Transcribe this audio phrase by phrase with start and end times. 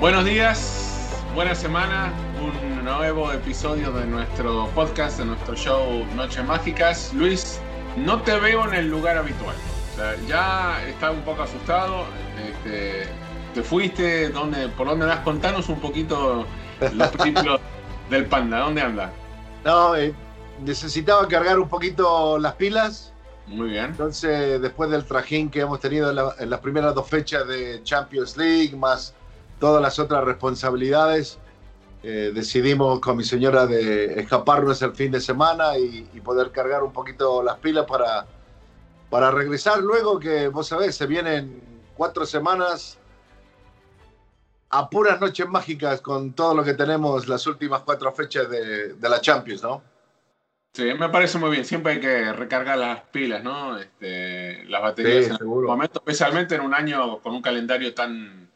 [0.00, 7.12] Buenos días, buena semana, un nuevo episodio de nuestro podcast, de nuestro show Noches Mágicas.
[7.14, 7.60] Luis,
[7.96, 9.56] no te veo en el lugar habitual.
[9.92, 12.04] O sea, ya estaba un poco asustado.
[12.48, 13.08] Este,
[13.54, 14.28] ¿Te fuiste?
[14.30, 15.20] ¿Dónde, ¿Por dónde andas?
[15.20, 16.46] Contanos un poquito
[16.94, 17.60] los principios
[18.10, 18.60] del panda.
[18.60, 19.10] ¿Dónde anda?
[19.64, 20.14] No, eh,
[20.64, 23.12] necesitaba cargar un poquito las pilas.
[23.48, 23.86] Muy bien.
[23.86, 27.80] Entonces, después del trajín que hemos tenido en, la- en las primeras dos fechas de
[27.82, 29.14] Champions League, más
[29.58, 31.38] todas las otras responsabilidades,
[32.02, 36.82] eh, decidimos con mi señora de escaparnos el fin de semana y, y poder cargar
[36.84, 38.26] un poquito las pilas para,
[39.10, 41.60] para regresar luego que, vos sabés, se vienen
[41.96, 42.98] cuatro semanas
[44.70, 49.08] a puras noches mágicas con todo lo que tenemos las últimas cuatro fechas de, de
[49.08, 49.82] la Champions, ¿no?
[50.74, 51.64] Sí, me parece muy bien.
[51.64, 53.76] Siempre hay que recargar las pilas, ¿no?
[53.78, 55.60] Este, las baterías Sí, en seguro.
[55.60, 58.47] algún momento, especialmente en un año con un calendario tan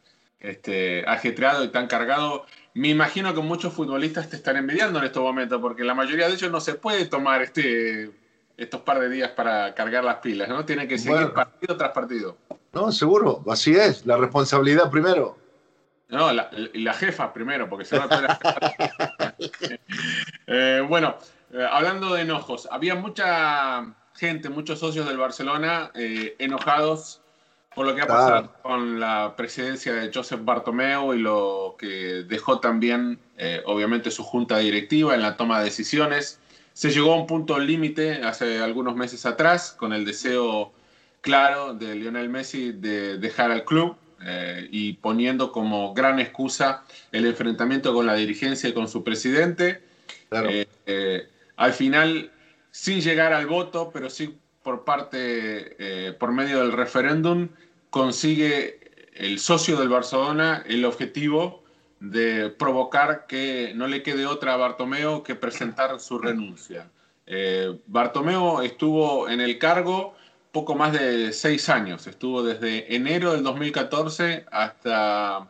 [0.43, 2.45] este, ajetreado y tan cargado.
[2.75, 6.33] Me imagino que muchos futbolistas te están envidiando en estos momentos, porque la mayoría de
[6.33, 8.11] ellos no se puede tomar este,
[8.57, 10.65] estos par de días para cargar las pilas, ¿no?
[10.65, 11.33] Tienen que seguir Bueno.
[11.33, 12.37] partido tras partido.
[12.73, 15.37] No, seguro, así es, la responsabilidad primero.
[16.09, 18.29] No, la, la jefa primero, porque se va a poder
[20.47, 21.17] Eh, bueno,
[21.53, 27.22] eh, hablando de enojos, había mucha gente, muchos socios del Barcelona eh, enojados
[27.75, 28.21] por lo que ha Claro.
[28.21, 34.23] pasado con la presidencia de Josep Bartomeu y lo que dejó también, eh, obviamente, su
[34.23, 36.39] junta directiva en la toma de decisiones.
[36.73, 40.71] Se llegó a un punto límite hace algunos meses atrás con el deseo
[41.21, 43.95] claro de Lionel Messi de dejar al club
[44.25, 49.83] eh, y poniendo como gran excusa el enfrentamiento con la dirigencia y con su presidente.
[50.29, 50.49] Claro.
[50.51, 52.31] Eh, al final,
[52.71, 57.49] sin llegar al voto, pero sí por parte, eh, por medio del referéndum,
[57.89, 58.79] consigue
[59.13, 61.63] el socio del Barcelona el objetivo
[61.99, 66.89] de provocar que no le quede otra a Bartomeo que presentar su renuncia.
[67.25, 70.15] Eh, Bartomeo estuvo en el cargo
[70.51, 75.49] poco más de seis años, estuvo desde enero del 2014 hasta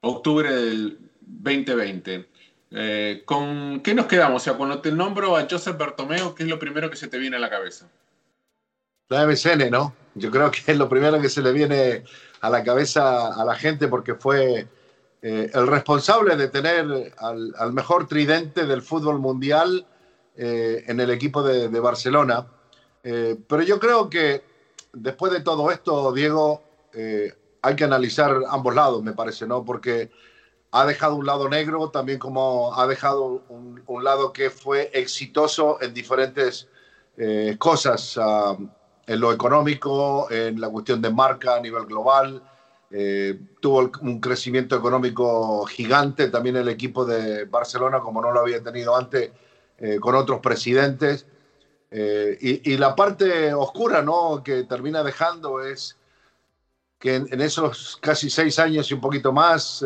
[0.00, 2.28] octubre del 2020.
[2.70, 4.42] Eh, ¿Con qué nos quedamos?
[4.42, 7.18] O sea, cuando te nombro a Joseph Bartomeu, ¿qué es lo primero que se te
[7.18, 7.88] viene a la cabeza?
[9.08, 9.94] La MSN, ¿no?
[10.14, 12.04] Yo creo que es lo primero que se le viene
[12.40, 14.68] a la cabeza a la gente porque fue
[15.22, 19.86] eh, el responsable de tener al, al mejor tridente del fútbol mundial
[20.36, 22.46] eh, en el equipo de, de Barcelona.
[23.02, 24.42] Eh, pero yo creo que
[24.92, 26.62] después de todo esto, Diego,
[26.92, 27.32] eh,
[27.62, 29.64] hay que analizar ambos lados, me parece, ¿no?
[29.64, 30.10] Porque
[30.70, 35.80] ha dejado un lado negro, también como ha dejado un, un lado que fue exitoso
[35.80, 36.68] en diferentes
[37.16, 38.56] eh, cosas, ah,
[39.08, 42.42] en lo económico, en la cuestión de marca a nivel global.
[42.90, 48.62] Eh, tuvo un crecimiento económico gigante también el equipo de Barcelona, como no lo había
[48.62, 49.30] tenido antes
[49.78, 51.26] eh, con otros presidentes.
[51.90, 54.42] Eh, y, la parte oscura, ¿no?
[54.44, 55.96] Que termina dejando es
[56.98, 59.82] que en, esos casi seis años y un poquito más,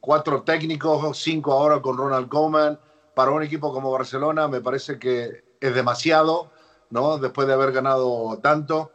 [0.00, 2.78] cuatro técnicos, cinco ahora con Ronald Koeman,
[3.14, 6.50] para un equipo como Barcelona me parece que es demasiado,
[6.90, 7.18] ¿no?
[7.18, 8.90] Después de haber ganado tanto.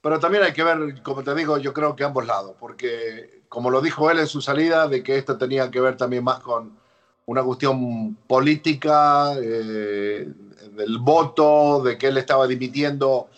[0.00, 3.70] Pero también hay que ver, como te digo, yo creo que ambos lados, porque como
[3.70, 6.76] lo dijo él en su salida, de que esto tenía que ver también más con
[7.26, 10.28] una cuestión política, eh,
[10.72, 13.28] del voto, de que él estaba dimitiendo,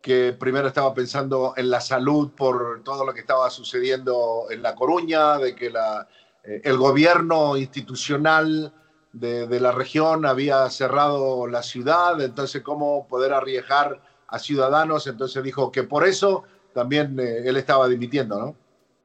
[0.00, 4.74] que primero estaba pensando en la salud por todo lo que estaba sucediendo en La
[4.74, 6.08] Coruña, de que la,
[6.42, 8.72] eh, el gobierno institucional
[9.12, 15.42] de, de, la región había cerrado la ciudad, entonces cómo poder arriesgar a ciudadanos, entonces
[15.42, 18.56] dijo que por eso también eh, él estaba dimitiendo, ¿no?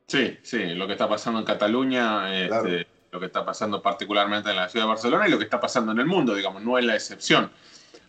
[0.08, 4.58] Sí, sí, lo que está pasando en Cataluña, este, lo que está pasando particularmente en
[4.58, 6.86] la ciudad de Barcelona y lo que está pasando en el mundo, digamos, no es
[6.86, 7.50] la excepción.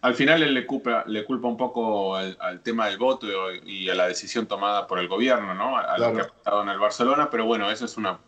[0.03, 3.27] Al final él le culpa, le culpa un poco al, tema del voto
[3.65, 5.79] y a la decisión tomada por el gobierno, ¿no?
[5.79, 8.19] A, lo que ha pasado en el Barcelona, pero bueno, eso es una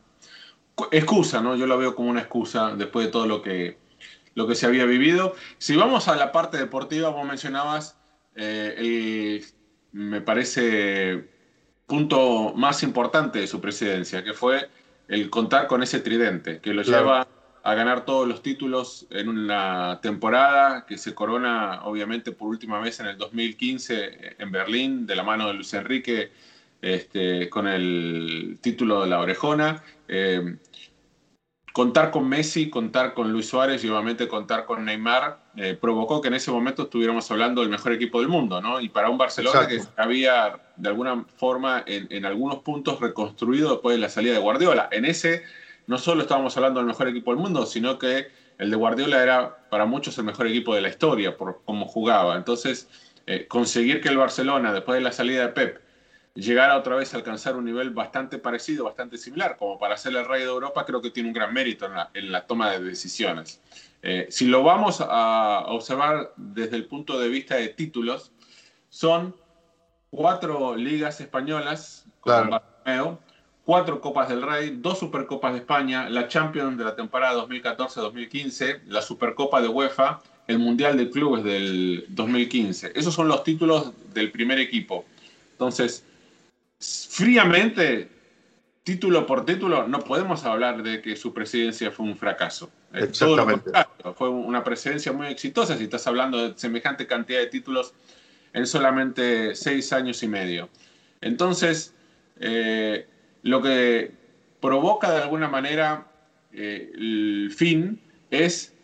[0.90, 1.56] excusa, ¿no?
[1.56, 3.78] Yo lo veo como una excusa después de todo lo que,
[4.34, 5.34] lo que se había vivido.
[5.58, 7.98] Si vamos a la parte deportiva, vos mencionabas
[8.34, 9.44] eh, el,
[9.92, 11.28] me parece,
[11.86, 14.68] punto más importante de su presidencia, que fue
[15.08, 17.26] el contar con ese tridente, que lo lleva
[17.62, 23.00] a ganar todos los títulos en una temporada que se corona obviamente por última vez
[23.00, 26.30] en el 2015 en Berlín, de la mano de Luis Enrique,
[26.82, 29.82] este, con el título de la orejona.
[30.08, 30.56] Eh,
[31.76, 36.28] contar con Messi, contar con Luis Suárez y obviamente contar con Neymar eh, provocó que
[36.28, 38.80] en ese momento estuviéramos hablando del mejor equipo del mundo, ¿no?
[38.80, 44.00] Y para un Barcelona que había de alguna forma en, algunos puntos reconstruido después de
[44.00, 44.88] la salida de Guardiola.
[44.90, 45.42] En ese
[45.86, 49.58] no solo estábamos hablando del mejor equipo del mundo, sino que el de Guardiola era
[49.68, 52.36] para muchos el mejor equipo de la historia por cómo jugaba.
[52.36, 52.88] Entonces,
[53.26, 55.85] eh, conseguir que el Barcelona, después de la salida de Pep,
[56.36, 60.26] llegar otra vez a alcanzar un nivel bastante parecido, bastante similar, como para ser el
[60.26, 63.60] rey de Europa, creo que tiene un gran mérito en la, toma de decisiones.
[64.02, 68.32] Eh, si lo vamos a observar desde el punto de vista de títulos,
[68.90, 69.34] son
[70.10, 73.18] cuatro ligas españolas con claro.
[73.64, 79.00] cuatro Copas del Rey, dos Supercopas de España, la Champions de la temporada 2014-2015, la
[79.02, 82.92] Supercopa de UEFA, el Mundial de Clubes del 2015.
[82.94, 85.04] Esos son los títulos del primer equipo.
[85.52, 86.04] Entonces,
[86.78, 88.08] fríamente,
[88.82, 92.70] título por título, no podemos hablar de que su presidencia fue un fracaso.
[92.92, 93.70] Exactamente.
[94.14, 97.94] fue una presidencia muy exitosa si estás hablando de semejante cantidad de títulos
[98.52, 100.68] en solamente seis años y medio.
[101.20, 101.94] Entonces,
[102.40, 103.06] eh,
[103.42, 104.12] lo que
[104.60, 106.06] provoca de alguna manera
[106.52, 108.00] eh, el fin
[108.30, 108.74] es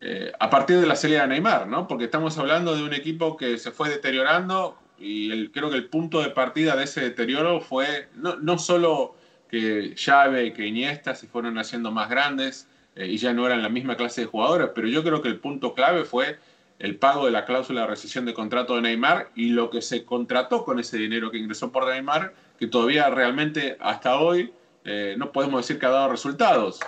[0.00, 1.86] eh, a partir de la salida de Neymar, ¿no?
[1.86, 5.86] Porque estamos hablando de un equipo que se fue deteriorando y el, creo que el
[5.86, 9.14] punto de partida de ese deterioro fue no, no solo
[9.50, 13.62] que Xavi y que Iniesta se fueron haciendo más grandes eh, y ya no eran
[13.62, 16.38] la misma clase de jugadores, pero yo creo que el punto clave fue
[16.78, 20.04] el pago de la cláusula de rescisión de contrato de Neymar y lo que se
[20.04, 24.52] contrató con ese dinero que ingresó por Neymar, que todavía realmente hasta hoy
[24.84, 26.80] eh, no podemos decir que ha dado resultados.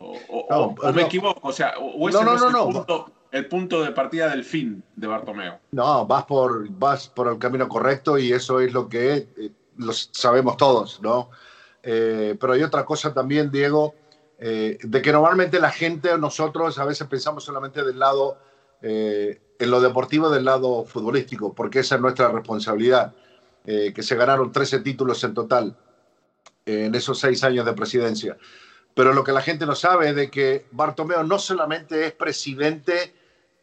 [0.00, 4.28] O, me equivoco, o sea, o ese no, no, no, punto, el punto de partida
[4.28, 5.58] del fin de Bartomeo.
[5.72, 9.92] No, vas por, vas por el camino correcto y eso es lo que eh, lo
[9.92, 11.30] sabemos todos, ¿no?
[11.82, 13.94] Eh, pero hay otra cosa también, Diego,
[14.38, 18.38] eh, de que normalmente la gente, nosotros a veces pensamos solamente del lado,
[18.80, 23.12] en lo deportivo, del lado futbolístico, porque esa es nuestra responsabilidad,
[23.64, 25.76] que se ganaron 13 títulos en total
[26.64, 28.36] en esos seis años de presidencia.
[28.94, 33.14] Pero lo que la gente no sabe es de que Bartomeo no solamente es presidente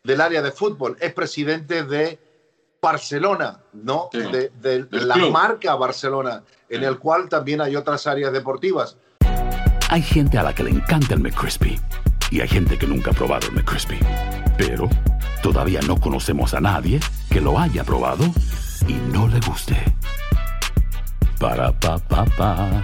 [0.05, 2.19] del área de fútbol, es presidente de
[2.81, 4.09] Barcelona, ¿no?
[4.11, 8.97] de, la marca Barcelona, en el cual también hay otras áreas deportivas.
[9.89, 11.79] Hay gente a la que le encanta el McCrispy
[12.29, 13.99] y hay gente que nunca ha probado el McCrispy.
[14.57, 14.87] Pero
[15.41, 18.25] todavía no conocemos a nadie que lo haya probado
[18.87, 19.75] y no le guste.
[21.39, 22.83] Para pa pa pa.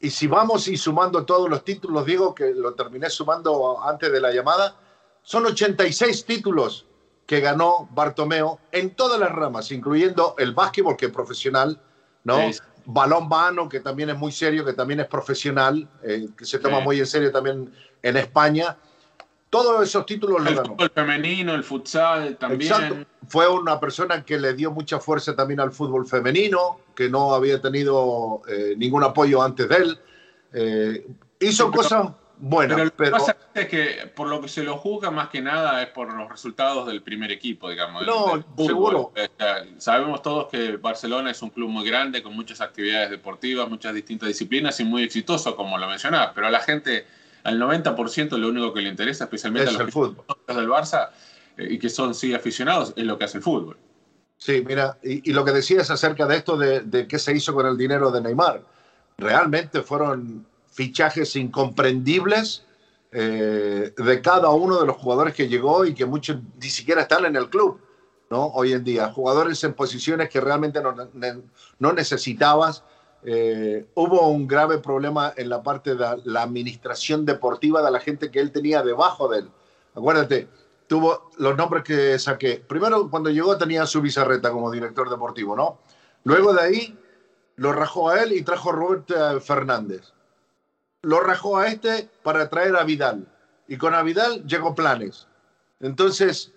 [0.00, 4.20] Y si vamos y sumando todos los títulos, digo que lo terminé sumando antes de
[4.20, 4.74] la llamada,
[5.22, 6.86] son 86 títulos
[7.26, 11.80] que ganó Bartomeo en todas las ramas, incluyendo el básquetbol, que es profesional,
[12.24, 12.50] ¿no?
[12.50, 12.58] Sí.
[12.86, 16.78] Balón vano, que también es muy serio, que también es profesional, eh, que se toma
[16.78, 16.84] Sí.
[16.84, 18.78] muy en serio también en España.
[19.50, 20.68] Todos esos títulos los El ganó.
[20.70, 22.72] fútbol femenino, el futsal también.
[22.72, 23.04] Exacto.
[23.26, 27.60] Fue una persona que le dio mucha fuerza también al fútbol femenino, que no había
[27.60, 29.98] tenido eh, ningún apoyo antes de él.
[30.52, 31.06] Eh,
[31.40, 32.08] hizo pero- cosas
[32.42, 35.42] buenas, Pero lo que pasa es que por lo que se lo juzga más que
[35.42, 38.06] nada es por los resultados del primer equipo, digamos.
[38.06, 39.12] No, del seguro.
[39.78, 44.28] Sabemos todos que Barcelona es un club muy grande, con muchas actividades deportivas, muchas distintas
[44.28, 46.30] disciplinas y muy exitoso, como lo mencionabas.
[46.34, 47.04] Pero a la gente,
[47.44, 50.24] al 90%, lo único que le interesa, especialmente es a los el fútbol.
[50.46, 51.10] del Barça
[51.56, 53.76] eh, y que son sí aficionados, es lo que hace el fútbol.
[54.36, 57.52] Sí, mira, y, y lo que decías acerca de esto de, de qué se hizo
[57.52, 58.62] con el dinero de Neymar,
[59.18, 62.64] realmente fueron fichajes incomprendibles
[63.12, 67.24] eh, de cada uno de los jugadores que llegó y que muchos ni siquiera están
[67.24, 67.80] en el club,
[68.30, 68.46] ¿no?
[68.46, 70.94] Hoy en día, jugadores en posiciones que realmente no,
[71.78, 72.84] no necesitabas.
[73.22, 78.30] Eh, hubo un grave problema en la parte de la administración deportiva de la gente
[78.30, 79.50] que él tenía debajo de él.
[79.94, 80.48] Acuérdate,
[80.86, 82.62] tuvo los nombres que saqué.
[82.66, 85.78] Primero, cuando llegó tenía su bizarreta como director deportivo, ¿no?
[86.24, 86.98] Luego de ahí
[87.56, 90.12] lo rajó a él y trajo a Robert eh, Fernández.
[91.02, 93.26] Lo rajó a este para traer a Vidal.
[93.68, 95.28] Y con a Vidal llegó Planes.
[95.80, 96.52] Entonces,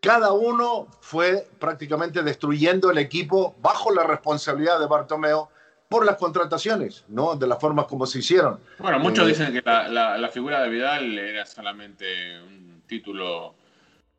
[0.00, 5.50] cada uno fue prácticamente destruyendo el equipo bajo la responsabilidad de Bartomeo
[5.88, 7.36] por las contrataciones, ¿no?
[7.36, 8.58] De la forma como se hicieron.
[8.78, 13.54] Bueno, muchos Eh, dicen que la, la- la figura de Vidal era solamente un título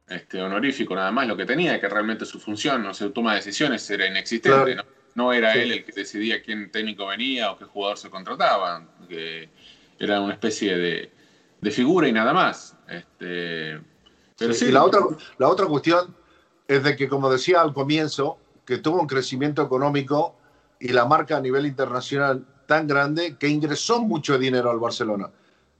[0.08, 3.38] este, honorífico, nada más lo que tenía, que realmente su función, o su toma de
[3.38, 4.74] decisiones era inexistente.
[4.74, 4.84] Claro.
[5.16, 5.24] ¿no?
[5.26, 5.60] No era Sí.
[5.60, 9.50] él el que decidía quién técnico venía o qué jugador se contrataba, que
[10.00, 11.12] era una especie de,
[11.60, 12.78] de figura y nada más.
[12.88, 13.82] Este,
[14.38, 15.02] pero Sí, sí, y la otra,
[15.40, 16.16] la otra cuestión
[16.68, 20.37] es de que, como decía al comienzo, que tuvo un crecimiento económico
[20.80, 25.30] y la marca a nivel internacional tan grande que ingresó mucho dinero al Barcelona.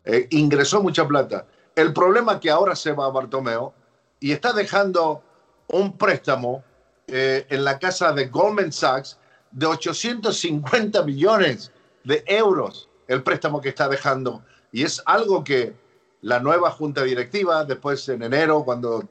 [0.06, 1.46] Eh, ingresó mucha plata.
[1.76, 3.74] El problema que ahora se va a Bartomeo
[4.20, 5.22] y está dejando
[5.68, 6.64] un préstamo
[7.08, 9.20] eh, en la casa de Goldman Sachs
[9.52, 11.72] de 850 millones
[12.04, 14.44] de euros, el préstamo que está dejando.
[14.72, 15.76] Y es algo que
[16.22, 19.08] la nueva junta directiva, después en enero, cuando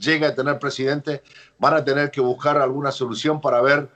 [0.00, 1.22] llegue a tener presidente,
[1.58, 3.88] van a tener que buscar alguna solución para ver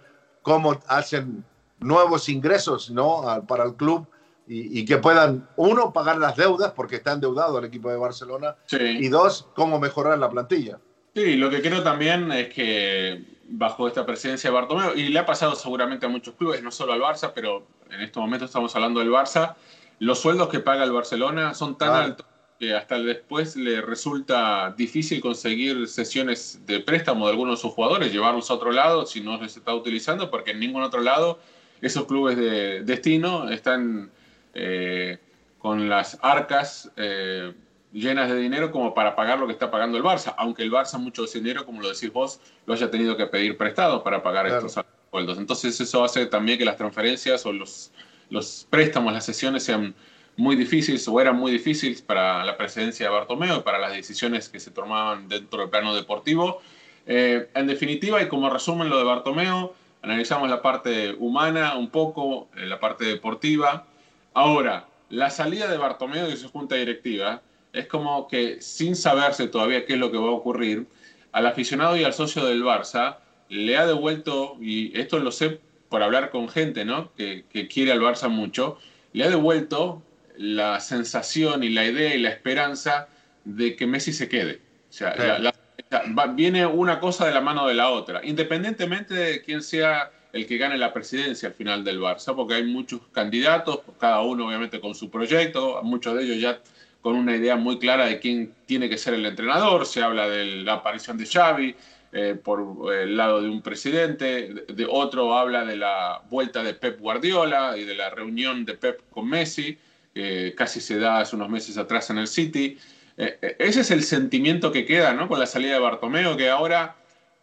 [0.47, 1.45] cómo hacen
[1.81, 3.45] nuevos ingresos ¿no?
[3.49, 4.07] Para el club
[4.47, 8.55] y, y que puedan, uno, pagar las deudas, porque está endeudado el equipo de Barcelona,
[8.67, 8.77] sí.
[8.79, 10.79] y dos, cómo mejorar la plantilla.
[11.17, 15.27] Sí, lo que creo también es que bajo esta presidencia de Bartomeu, y le ha
[15.27, 19.01] pasado seguramente a muchos clubes, no solo al Barça, pero en estos momentos estamos hablando
[19.01, 19.57] del Barça,
[19.99, 22.27] los sueldos que paga el Barcelona son tan altos
[22.59, 28.13] que hasta después le resulta difícil conseguir sesiones de préstamo de algunos de sus jugadores,
[28.13, 31.39] llevarlos a otro lado si no se está utilizando, porque en ningún otro lado
[31.83, 34.11] esos clubes de destino están
[34.55, 35.19] eh,
[35.59, 37.53] con las arcas eh,
[37.93, 40.99] llenas de dinero como para pagar lo que está pagando el Barça, aunque el Barça
[40.99, 44.23] mucho de ese dinero, como lo decís vos, lo haya tenido que pedir prestado para
[44.23, 44.67] pagar Claro.
[44.67, 45.39] estos sueldos.
[45.39, 47.93] Entonces eso hace también que las transferencias o los,
[48.31, 49.95] los préstamos, las sesiones sean
[50.37, 54.49] muy difíciles o eran muy difíciles para la presidencia de Bartomeu y para las decisiones
[54.49, 56.61] que se tomaban dentro del plano deportivo.
[57.07, 62.49] Eh, en definitiva, y como resumen lo de Bartomeu, analizamos la parte humana un poco,
[62.57, 63.87] eh, la parte deportiva.
[64.35, 69.85] Ahora, la salida de Bartomeu y su junta directiva es como que sin saberse todavía
[69.85, 70.87] qué es lo que va a ocurrir,
[71.33, 76.03] al aficionado y al socio del Barça le ha devuelto, y esto lo sé por
[76.03, 77.13] hablar con gente ¿no?
[77.15, 78.79] que, quiere al Barça mucho,
[79.13, 80.03] le ha devuelto
[80.39, 83.09] la sensación y la idea y la esperanza
[83.45, 84.61] de que Messi se quede.
[84.89, 85.53] O sea,
[86.35, 90.59] viene una cosa de la mano de la otra, independientemente de quién sea el que
[90.59, 94.95] gane la presidencia al final del Barça, porque hay muchos candidatos, cada uno obviamente con
[94.95, 96.61] su proyecto, muchos de ellos ya
[97.01, 100.63] con una idea muy clara de quién tiene que ser el entrenador, se habla de
[100.63, 101.75] la aparición de Xavi
[102.13, 106.99] eh, por el lado de un presidente, de, otro habla de la vuelta de Pep
[106.99, 109.79] Guardiola y de la reunión de Pep con Messi,
[110.17, 112.79] que casi se da hace unos meses atrás en el City.
[113.19, 115.29] Eh, eh, ese es el sentimiento que queda ¿no?
[115.29, 116.97] con la salida de Bartomeo, que ahora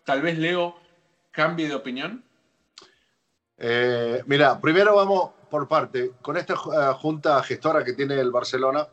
[0.06, 0.75] tal vez Leo
[1.30, 2.24] cambie de opinión.
[4.25, 6.13] mira, primero vamos por parte.
[6.24, 6.56] Con esta
[6.96, 8.88] junta gestora que tiene el Barcelona,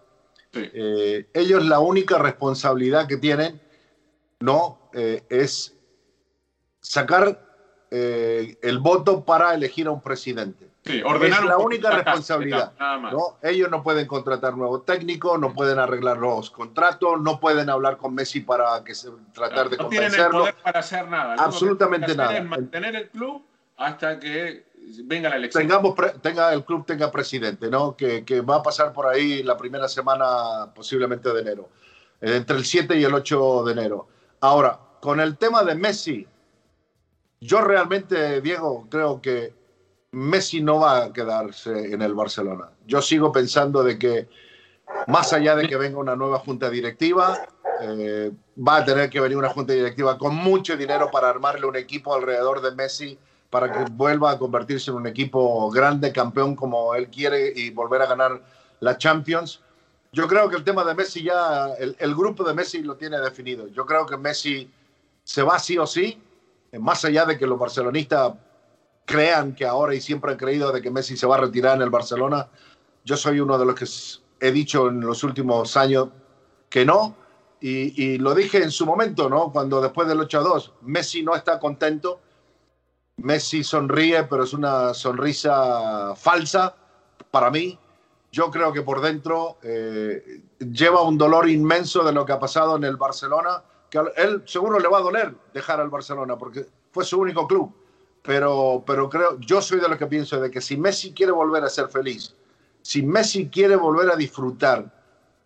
[0.53, 3.61] eh, ellos la única responsabilidad que tienen
[4.41, 5.75] no eh, es
[6.81, 7.47] sacar
[7.91, 10.70] eh, el voto para elegir a un presidente.
[10.85, 12.73] Es la única responsabilidad.
[12.79, 13.39] ¿no?
[13.43, 18.15] Ellos no pueden contratar nuevo técnico, no pueden arreglar los contratos, no pueden hablar con
[18.15, 19.83] Messi para que se, tratar de convencerlo.
[19.83, 21.35] No tienen el poder para hacer nada.
[21.39, 22.43] Absolutamente nada.
[22.43, 23.45] mantener el club
[23.77, 24.65] hasta que
[25.05, 25.63] venga la elección.
[25.67, 27.97] Tengamos tenga, el club tenga presidente, ¿no?
[27.97, 31.69] Que, que, va a pasar por ahí la primera semana posiblemente de enero,
[32.21, 34.09] eh, entre el 7 y el 8 de enero.
[34.41, 36.27] Ahora, con el tema de Messi,
[37.41, 39.60] yo realmente, Diego, creo que
[40.13, 42.71] Messi no va a quedarse en el Barcelona.
[42.87, 44.29] Yo sigo pensando de que
[45.07, 47.47] más allá de que venga una nueva junta directiva,
[47.81, 51.77] eh, va a tener que venir una junta directiva con mucho dinero para armarle un
[51.77, 56.95] equipo alrededor de Messi para que vuelva a convertirse en un equipo grande, campeón como
[56.95, 58.43] él quiere y volver a ganar
[58.81, 59.61] la Champions.
[60.13, 63.69] Yo creo que el tema de Messi ya, el, grupo de Messi lo tiene definido.
[63.69, 64.69] Yo creo que Messi
[65.23, 66.21] se va sí o sí,
[66.79, 68.35] más allá de que los barcelonistas
[69.11, 71.83] crean que ahora y siempre han creído de que Messi se va a retirar en
[71.83, 72.49] el Barcelona.
[73.05, 76.09] Yo soy uno de los que he dicho en los últimos años
[76.69, 77.17] que no,
[77.61, 79.53] y, y lo dije en su momento, ¿no?
[79.53, 82.21] Cuando después del 8-2, Messi no está contento
[83.23, 86.75] Messi sonríe, pero es una sonrisa falsa
[87.31, 87.79] para mí.
[88.33, 92.77] Yo creo que por dentro eh, lleva un dolor inmenso de lo que ha pasado
[92.77, 97.05] en el Barcelona, que él seguro le va a doler dejar al Barcelona porque fue
[97.05, 97.75] su único club.
[98.23, 101.65] Pero, pero creo, yo soy de los que pienso de que si Messi quiere volver
[101.65, 102.35] a ser feliz,
[102.83, 104.93] si Messi quiere volver a disfrutar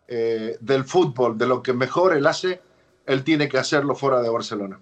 [0.08, 2.60] eh, del fútbol, de lo que mejor él hace,
[3.06, 4.78] él tiene que hacerlo fuera de Barcelona.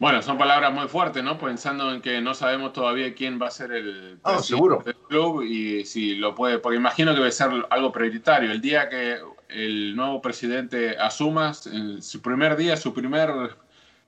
[0.00, 1.38] Bueno, son palabras muy fuertes, ¿no?
[1.38, 5.42] Pensando en que no sabemos todavía quién va a ser el ah, presidente del club
[5.42, 8.50] y si lo puede, porque imagino que va a ser algo prioritario.
[8.50, 9.18] El día que
[9.50, 13.30] el nuevo presidente asuma, su primer día, su primer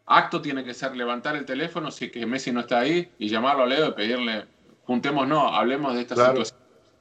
[0.06, 3.28] acto tiene que ser levantar el teléfono si es que Messi no está ahí y
[3.28, 4.46] llamarlo a Leo y pedirle,
[4.84, 6.58] juntémonos, no, hablemos de esta situación.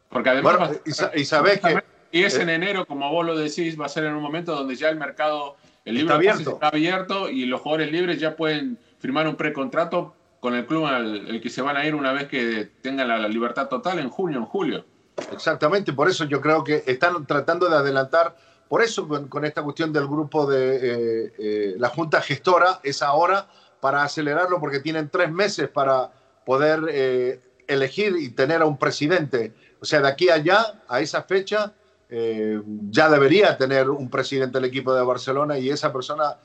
[0.10, 0.82] Porque además...
[1.16, 1.84] y, sabes que...
[2.12, 4.54] Y es en eh, enero, como vos lo decís, va a ser en un momento
[4.54, 6.52] donde ya el mercado el libro está abierto.
[6.52, 11.28] está abierto y los jugadores libres ya pueden firmar un precontrato con el club al
[11.28, 14.40] el que se van a ir una vez que tengan la, libertad total en junio,
[14.40, 14.86] en julio.
[15.32, 18.36] Exactamente, por eso yo creo que están tratando de adelantar,
[18.72, 23.46] por eso con, esta cuestión del grupo de eh, eh, la Junta Gestora es ahora
[23.82, 26.10] para acelerarlo porque tienen tres meses para
[26.46, 29.54] poder eh, elegir y tener a un presidente.
[29.82, 31.74] O sea, de aquí a allá, a esa fecha,
[32.10, 36.38] eh, ya debería tener un presidente del equipo de Barcelona y esa persona,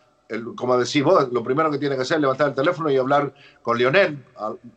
[0.57, 3.33] como decís vos, lo primero que tiene que hacer es levantar el teléfono y hablar
[3.62, 4.19] con Lionel,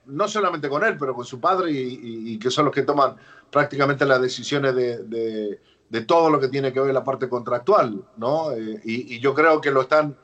[0.06, 3.16] no solamente con él, pero con su padre y, que son los que toman
[3.50, 5.60] prácticamente las decisiones de,
[6.08, 8.52] todo lo que tiene que ver la parte contractual, ¿no?
[8.52, 10.16] Eh, y, yo creo que lo están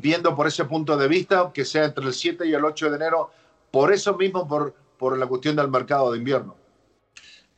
[0.00, 2.96] viendo por ese punto de vista, que sea entre el 7 y el 8 de
[2.96, 3.30] enero,
[3.70, 6.54] por eso mismo, por, por la cuestión del mercado de invierno.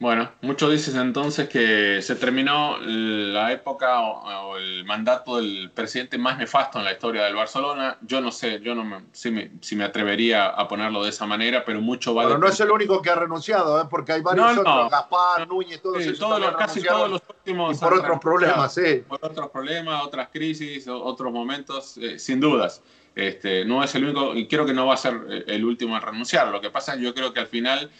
[0.00, 6.38] Bueno, muchos dices entonces que se terminó la época o, el mandato del presidente más
[6.38, 7.98] nefasto en la historia del Barcelona.
[8.02, 11.80] Yo no sé, yo no me, si, me, atrevería a ponerlo de esa manera, pero
[11.80, 13.86] mucho va Pero no es el único que ha renunciado, ¿eh?
[13.90, 17.76] porque hay varios otros, Gaspar, Núñez, todos sí, todos los, casi todos los últimos.
[17.76, 19.02] Y por otros problemas, sí.
[19.08, 22.82] Por otros problemas, otras crisis, otros momentos, eh, sin dudas.
[23.16, 25.96] Este, no es el único, y creo que no va a ser eh, el último
[25.96, 26.46] a renunciar.
[26.48, 27.90] Lo que pasa es yo creo que al final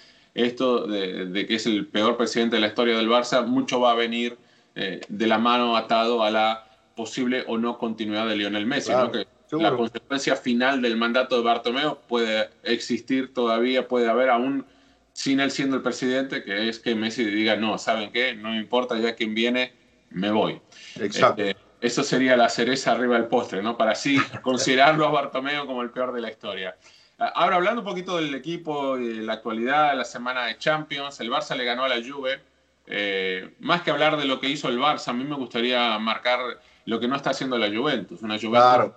[0.44, 3.94] esto de, que es el peor presidente de la historia del Barça, mucho va a
[3.94, 4.38] venir
[4.74, 9.26] eh, de la mano atado a la posible o no continuidad de Lionel Messi, que
[9.56, 14.66] la consecuencia final del mandato de Bartomeu puede existir todavía, puede haber aún
[15.12, 18.34] sin él siendo el presidente, que es que Messi diga, no, ¿saben qué?
[18.34, 19.72] No me importa ya quién viene,
[20.10, 20.60] me voy.
[21.00, 21.42] Exacto.
[21.42, 23.76] Este, eso sería la cereza arriba del postre, ¿no?
[23.76, 26.76] Para así considerarlo a Bartomeo como el peor de la historia.
[27.18, 31.30] Ahora, hablando un poquito del equipo y de la actualidad, la semana de Champions, el
[31.30, 32.40] Barça le ganó a la Juve.
[32.86, 36.38] Eh, más que hablar de lo que hizo el Barça, a mí me gustaría marcar
[36.84, 38.22] lo que no está haciendo la Juventus.
[38.22, 38.94] Una Juventus claro.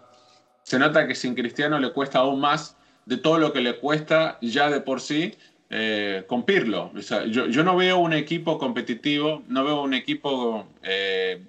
[0.61, 4.37] se nota que sin Cristiano le cuesta aún más de todo lo que le cuesta
[4.41, 5.35] ya de por sí
[5.71, 6.91] eh, con Pirlo.
[7.27, 11.41] yo, no veo un equipo competitivo, no veo un equipo eh,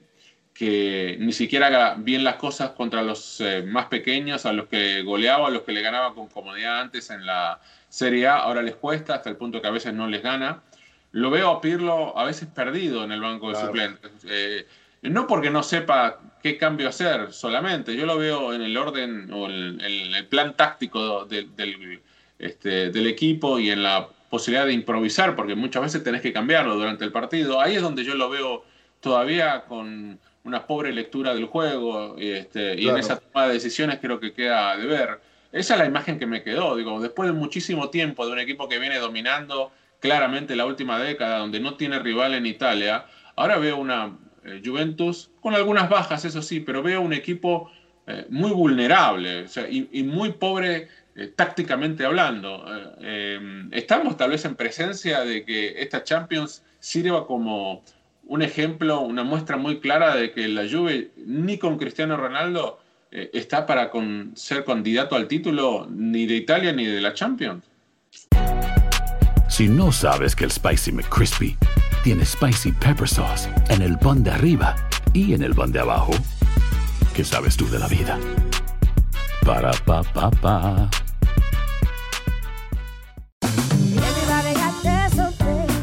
[0.54, 5.02] que ni siquiera haga bien las cosas contra los eh, más pequeños, a los que
[5.02, 8.76] goleaba, a los que le ganaba con comodidad antes en la Serie A, ahora les
[8.76, 10.62] cuesta hasta el punto que a veces no les gana.
[11.12, 14.10] Lo veo a Pirlo a veces perdido en el banco de suplentes.
[14.28, 14.66] Eh,
[15.02, 19.48] no porque no sepa qué cambio hacer solamente, yo lo veo en el orden o
[19.48, 22.00] en el, plan táctico del,
[22.38, 26.76] este, del equipo y en la posibilidad de improvisar, porque muchas veces tenés que cambiarlo
[26.76, 27.60] durante el partido.
[27.60, 28.64] Ahí es donde yo lo veo
[29.00, 34.18] todavía con una pobre lectura del juego este, y en esa toma de decisiones creo
[34.18, 35.20] que queda de ver.
[35.52, 38.68] Esa es la imagen que me quedó, digo, después de muchísimo tiempo de un equipo
[38.68, 43.76] que viene dominando claramente la última década, donde no tiene rival en Italia, ahora veo
[43.76, 47.70] una eh, Juventus con algunas bajas, eso sí, pero veo un equipo
[48.06, 52.64] eh, muy vulnerable y, muy pobre eh, tácticamente hablando.
[53.70, 57.84] estamos tal vez en presencia de que esta Champions sirva como
[58.24, 62.78] un ejemplo, una muestra muy clara de que la Juve ni con Cristiano Ronaldo
[63.10, 63.90] eh, está para
[64.34, 67.64] ser candidato al título ni de Italia ni de la Champions.
[69.48, 71.56] Si no sabes que el Spicy McCrispy
[72.02, 74.74] tiene Spicy Pepper Sauce en el pan de arriba
[75.12, 76.12] y en el pan de abajo,
[77.14, 78.18] ¿qué sabes tú de la vida?
[79.44, 80.90] Para, pa, pa, pa.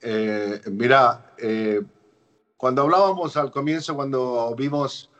[0.00, 1.82] Eh, mira, eh,
[2.56, 5.10] cuando hablábamos al comienzo, cuando vimos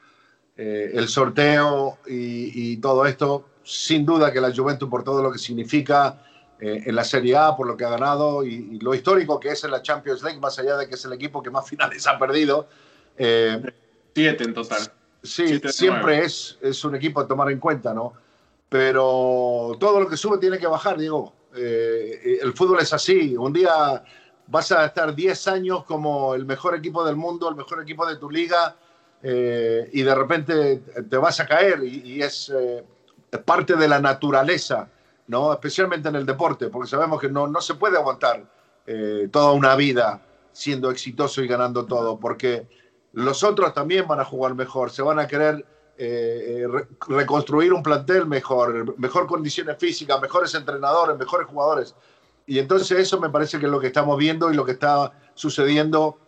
[0.56, 5.38] eh, el sorteo y, todo esto, sin duda que la Juventus, por todo lo que
[5.38, 6.22] significa
[6.60, 9.70] en la Serie A, por lo que ha ganado y, lo histórico que es en
[9.70, 12.68] la Champions League, más allá de que es el equipo que más finales ha perdido.
[13.16, 14.92] Siete en total.
[15.22, 18.14] Sí, siempre es, es un equipo a tomar en cuenta, ¿no?
[18.68, 21.32] Pero todo lo que sube tiene que bajar, digo.
[21.54, 23.36] el fútbol es así.
[23.36, 24.02] Un día
[24.48, 28.16] vas a estar 10 años como el mejor equipo del mundo, el mejor equipo de
[28.16, 28.74] tu liga,
[29.22, 32.84] eh, y de repente te vas a caer y, es eh,
[33.44, 34.88] parte de la naturaleza,
[35.26, 35.52] ¿no?
[35.52, 38.44] especialmente en el deporte, porque sabemos que no, no se puede aguantar
[38.87, 42.66] eh, toda una vida siendo exitoso y ganando todo, porque
[43.12, 45.64] los otros también van a jugar mejor, se van a querer
[47.08, 51.92] reconstruir un plantel mejor, mejor condiciones físicas, mejores entrenadores, mejores jugadores.
[52.48, 55.12] Y entonces eso me parece que es lo que estamos viendo y lo que está
[55.34, 56.18] sucediendo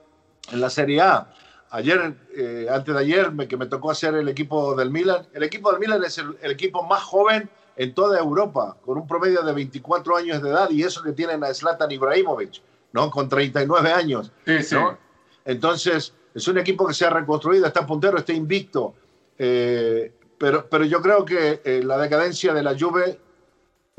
[0.52, 1.32] en la Serie A.
[1.70, 5.26] Ayer, eh, antes de ayer, me, que me tocó hacer el equipo del Milan.
[5.32, 9.40] El equipo del Milan es el, equipo más joven en toda Europa, con un promedio
[9.42, 12.60] de 24 años de edad y eso que tienen a Zlatan Ibrahimovic,
[12.92, 13.10] ¿no?
[13.10, 14.30] Con 39 años.
[15.46, 18.94] Entonces, es un equipo que se ha reconstruido, está puntero, está invicto.
[19.38, 23.18] Eh, pero, pero yo creo que eh, la decadencia de la Juve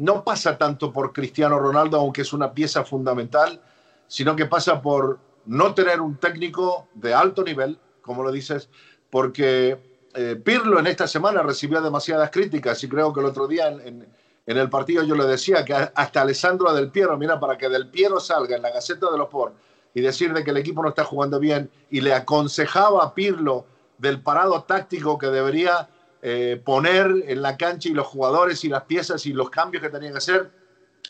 [0.02, 3.62] no pasa tanto por Cristiano Ronaldo, aunque es una pieza fundamental,
[4.08, 8.68] sino que pasa por no tener un técnico de alto nivel, como lo dices,
[9.12, 9.80] porque
[10.16, 14.08] eh, Pirlo en esta semana recibió demasiadas críticas y creo que el otro día en,
[14.48, 17.90] en, el partido yo le decía que hasta Alessandro Del Piero, mira, para que Del
[17.92, 19.54] Piero salga en la Gaceta de los Sport
[19.94, 23.66] y decir de que el equipo no está jugando bien y le aconsejaba a Pirlo
[24.00, 25.90] del parado táctico que debería
[26.24, 29.90] eh, poner en la cancha y los jugadores y las piezas y los cambios que
[29.90, 30.52] tenían que hacer.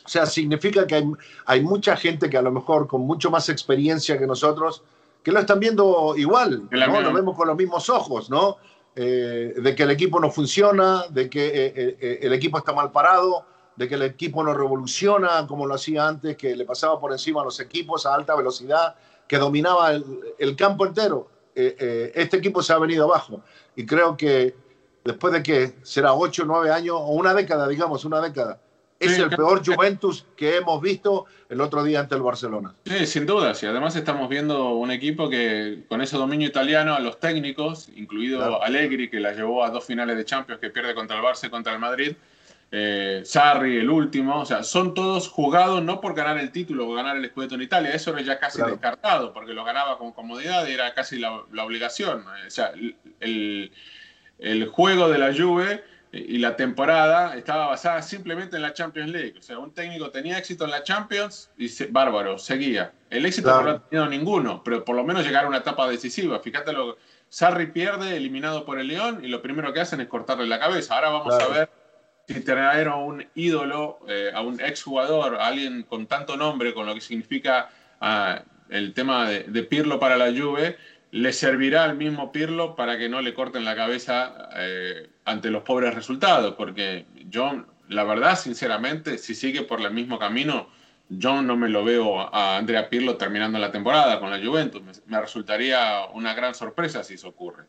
[0.05, 1.11] O sea, significa que hay,
[1.45, 4.83] hay mucha gente que a lo mejor con mucho más experiencia que nosotros,
[5.21, 7.01] que lo están viendo igual, ¿no?
[7.01, 8.57] lo vemos con los mismos ojos, ¿no?
[8.95, 13.45] Eh, de que el equipo no funciona, de que eh, el equipo está mal parado,
[13.75, 17.41] de que el equipo no revoluciona como lo hacía antes, que le pasaba por encima
[17.41, 18.95] a los equipos a alta velocidad,
[19.27, 21.29] que dominaba el, campo entero.
[21.53, 23.41] este equipo se ha venido abajo
[23.75, 24.55] y creo que
[25.03, 28.59] después de que será ocho, nueve años o una década, digamos, una década.
[28.99, 32.75] Es el peor Juventus que hemos visto el otro día ante el Barcelona.
[32.85, 33.53] Sí, sin duda.
[33.59, 38.61] Y además estamos viendo un equipo que con ese dominio italiano a los técnicos, incluido
[38.61, 41.49] Allegri, que la llevó a dos finales de Champions, que pierde contra el Barça y
[41.49, 42.15] contra el Madrid,
[42.73, 46.93] eh, Sarri, el último, o sea, son todos jugados no por ganar el título o
[46.93, 50.65] ganar el Scudetto en Italia, eso era ya casi descartado, porque lo ganaba con comodidad
[50.67, 52.23] y era casi la, la obligación.
[52.47, 53.71] O sea, el el
[54.67, 59.35] juego de la Juve y la temporada estaba basada simplemente en la Champions League.
[59.39, 62.91] O sea, un técnico tenía éxito en la Champions y bárbaro, seguía.
[63.09, 65.87] El éxito no lo ha tenido ninguno, pero por lo menos llegar a una etapa
[65.87, 66.39] decisiva.
[66.39, 66.97] Fíjate lo
[67.29, 70.95] Sarri pierde, eliminado por el León, y lo primero que hacen es cortarle la cabeza.
[70.95, 71.69] Ahora vamos a ver
[72.27, 76.85] si traer a un ídolo, eh, a un exjugador, a alguien con tanto nombre, con
[76.85, 77.69] lo que significa
[78.01, 80.77] ah, el tema de, de Pirlo para la Juve,
[81.11, 85.63] le servirá al mismo Pirlo para que no le corten la cabeza eh, ante los
[85.63, 90.67] pobres resultados, porque yo, la verdad, sinceramente, si sigue por el mismo camino,
[91.09, 94.81] yo no me lo veo a Andrea Pirlo terminando la temporada con la Juventus.
[95.05, 97.65] Me, resultaría una gran sorpresa si eso ocurre.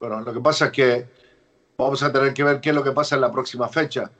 [0.00, 1.06] Bueno, lo que pasa es que
[1.76, 4.10] vamos a tener que ver qué es lo que pasa en la próxima fecha.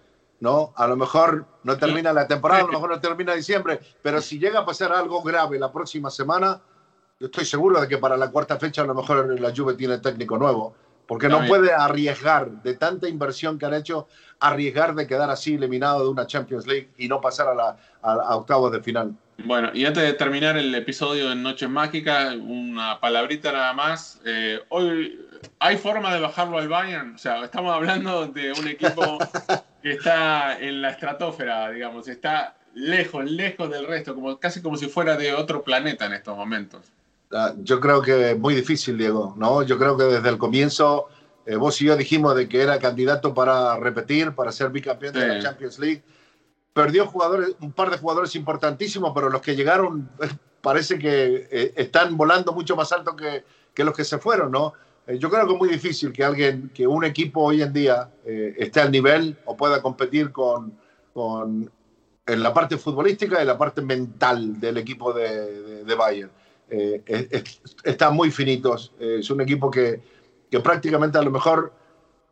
[0.41, 0.75] ¿no?
[0.77, 4.39] A lo mejor no termina la temporada, a lo mejor no termina diciembre, pero si
[4.39, 6.61] llega a pasar algo grave la próxima semana,
[7.19, 9.99] yo estoy seguro de que para la cuarta fecha a lo mejor la Juve tiene
[9.99, 10.75] técnico nuevo,
[11.07, 14.09] porque no puede arriesgar de tanta inversión que han hecho,
[14.41, 18.37] arriesgar de quedar así eliminado de una Champions League y no pasar a, la, a,
[18.37, 19.15] octavos de final.
[19.45, 24.21] Bueno, y antes de terminar el episodio en Noches Mágicas, una palabrita nada más.
[24.25, 25.21] Eh, hoy
[25.59, 27.15] hay forma de bajarlo al Bayern.
[27.15, 29.19] O sea, estamos hablando de un equipo
[29.83, 34.87] que está en la estratosfera, digamos, está lejos, lejos del resto, como, casi como si
[34.87, 36.93] fuera de otro planeta en estos momentos.
[37.33, 39.35] Ah, yo creo que es muy difícil, Diego.
[39.37, 39.63] ¿no?
[39.63, 41.09] Yo creo que desde el comienzo
[41.45, 45.27] eh, vos y yo dijimos de que era candidato para repetir, para ser bicampeón de
[45.27, 46.03] la Champions League.
[46.73, 50.29] Perdió jugadores, un par de jugadores importantísimos, pero los que llegaron eh,
[50.61, 54.73] parece que eh, están volando mucho más alto que, que, los que se fueron, ¿no?
[55.21, 58.81] yo creo que es muy difícil que alguien, que un equipo hoy en día esté
[58.81, 60.77] al nivel o pueda competir con,
[61.15, 61.71] con,
[62.27, 66.31] en la parte futbolística y la parte mental del equipo de, de, de Bayern.
[66.69, 67.03] Eh,
[67.85, 68.93] están muy finitos.
[68.99, 70.01] Eh, es un equipo que,
[70.51, 71.73] que, prácticamente a lo mejor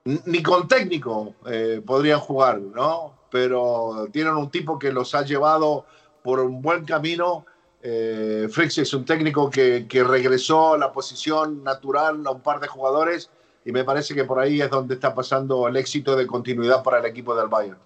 [0.05, 3.14] ni con técnico eh, podrían jugar, ¿no?
[3.31, 5.87] Pero tienen un tipo que los ha llevado
[6.23, 7.47] por un buen camino.
[7.83, 12.61] Eh, Frix es un técnico que, que, regresó a la posición natural a un par
[12.61, 13.31] de jugadores
[13.64, 16.99] y me parece que por ahí es donde está pasando el éxito de continuidad para
[16.99, 17.79] el equipo del Bayern.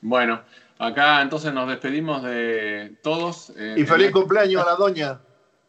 [0.00, 0.40] Bueno,
[0.78, 3.52] acá entonces nos despedimos de todos.
[3.76, 5.20] y feliz cumpleaños a la doña.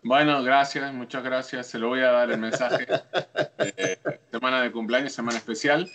[0.01, 1.67] Bueno, gracias, muchas gracias.
[1.67, 2.87] Se lo voy a dar el mensaje.
[3.59, 3.97] Eh,
[4.31, 5.89] semana de cumpleaños, semana especial.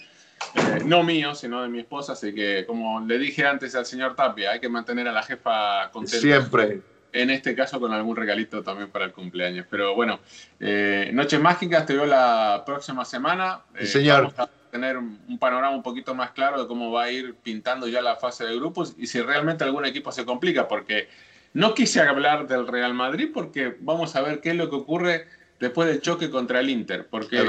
[0.55, 2.13] Eh, no mío, sino de mi esposa.
[2.13, 5.91] Así que, como le dije antes al señor Tapia, hay que mantener a la jefa
[5.91, 6.19] contenta.
[6.19, 6.83] Siempre.
[7.13, 9.67] En este caso, con algún regalito también para el cumpleaños.
[9.71, 10.21] Pero bueno,
[10.61, 13.63] eh, Noches Mágicas te veo la próxima semana.
[13.83, 14.35] señor.
[14.37, 17.87] Vamos a tener un panorama un poquito más claro de cómo va a ir pintando
[17.87, 21.09] ya la fase de grupos y si realmente algún equipo se complica, porque
[21.55, 25.27] no quise hablar del Real Madrid porque vamos a ver qué es lo que ocurre
[25.61, 27.07] después del choque contra el Inter.
[27.09, 27.45] Porque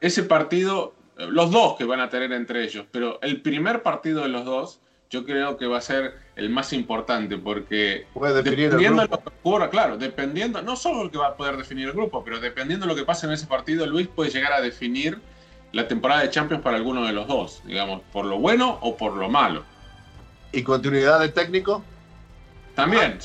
[0.00, 4.28] ese, partido, los dos que van a tener entre ellos, pero el primer partido de
[4.28, 9.22] los dos, yo creo que va a ser el más importante porque dependiendo de lo
[9.22, 12.40] que ocurra, claro, dependiendo, no solo el que va a poder definir el grupo, pero
[12.40, 15.20] dependiendo de lo que pase en ese partido, Luis puede llegar a definir
[15.72, 19.14] la temporada de Champions para alguno de los dos, digamos, por lo bueno o por
[19.14, 19.64] lo malo.
[20.52, 21.84] ¿Y continuidad de técnico?
[22.76, 23.18] También,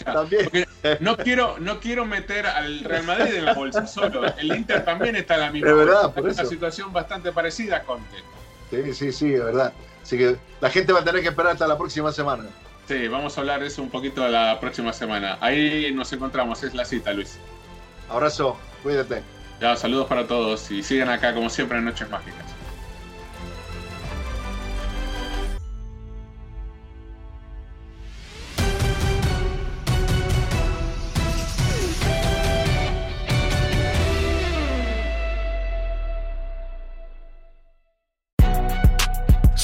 [1.02, 4.24] no quiero, no quiero meter al Real Madrid en la bolsa solo.
[4.38, 5.70] El Inter también está en la misma.
[5.70, 8.16] Es verdad, Es una situación bastante parecida a Conte.
[8.70, 9.74] Sí, sí, sí, es verdad.
[10.02, 12.46] Así que la gente va a tener que esperar hasta la próxima semana.
[12.88, 15.38] Sí, vamos a hablar de eso un poquito la próxima semana.
[15.42, 17.38] Ahí nos encontramos, es la cita, Luis.
[18.10, 19.22] Abrazo, cuídate.
[19.60, 22.46] Ya, saludos para todos y sigan acá como siempre en Noches Mágicas.